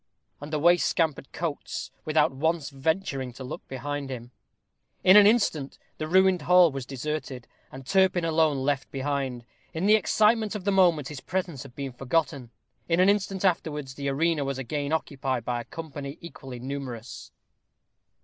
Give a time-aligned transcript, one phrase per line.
[0.41, 4.31] And away scampered Coates, without once venturing to look behind him.
[5.03, 9.45] In an instant the ruined hall was deserted, and Turpin alone left behind.
[9.75, 12.49] In the excitement of the moment his presence had been forgotten.
[12.89, 17.31] In an instant afterwards the arena was again occupied by a company equally numerous.